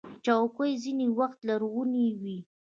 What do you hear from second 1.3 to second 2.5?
لرغونې وي.